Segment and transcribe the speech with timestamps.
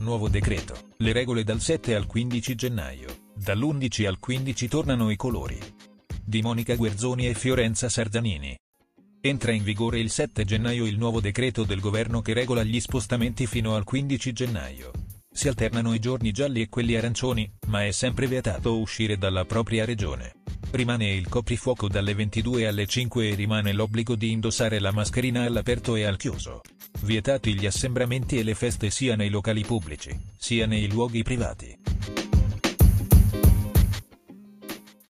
[0.00, 5.58] Nuovo decreto, le regole dal 7 al 15 gennaio, dall'11 al 15 tornano i colori.
[6.24, 8.56] Di Monica Guerzoni e Fiorenza Sardanini.
[9.20, 13.46] Entra in vigore il 7 gennaio il nuovo decreto del governo che regola gli spostamenti
[13.46, 14.90] fino al 15 gennaio.
[15.30, 19.84] Si alternano i giorni gialli e quelli arancioni, ma è sempre vietato uscire dalla propria
[19.84, 20.36] regione.
[20.70, 25.94] Rimane il coprifuoco dalle 22 alle 5 e rimane l'obbligo di indossare la mascherina all'aperto
[25.94, 26.62] e al chiuso.
[27.02, 31.79] Vietati gli assembramenti e le feste sia nei locali pubblici, sia nei luoghi privati.